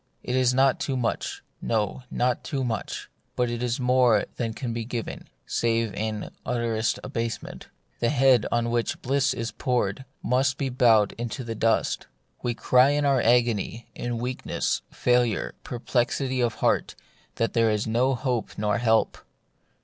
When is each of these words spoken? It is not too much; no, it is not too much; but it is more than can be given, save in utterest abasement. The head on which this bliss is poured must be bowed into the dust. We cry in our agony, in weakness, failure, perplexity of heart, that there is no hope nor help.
It 0.23 0.35
is 0.35 0.51
not 0.51 0.79
too 0.79 0.97
much; 0.97 1.43
no, 1.61 1.97
it 1.97 1.97
is 1.97 2.03
not 2.17 2.43
too 2.43 2.63
much; 2.63 3.07
but 3.35 3.51
it 3.51 3.61
is 3.61 3.79
more 3.79 4.25
than 4.37 4.51
can 4.55 4.73
be 4.73 4.83
given, 4.83 5.27
save 5.45 5.93
in 5.93 6.31
utterest 6.43 6.97
abasement. 7.03 7.67
The 7.99 8.09
head 8.09 8.47
on 8.51 8.71
which 8.71 8.93
this 8.93 8.99
bliss 8.99 9.33
is 9.35 9.51
poured 9.51 10.05
must 10.23 10.57
be 10.57 10.69
bowed 10.69 11.11
into 11.19 11.43
the 11.43 11.53
dust. 11.53 12.07
We 12.41 12.55
cry 12.55 12.89
in 12.89 13.05
our 13.05 13.21
agony, 13.21 13.91
in 13.93 14.17
weakness, 14.17 14.81
failure, 14.89 15.53
perplexity 15.63 16.41
of 16.41 16.55
heart, 16.55 16.95
that 17.35 17.53
there 17.53 17.69
is 17.69 17.85
no 17.85 18.15
hope 18.15 18.57
nor 18.57 18.79
help. 18.79 19.19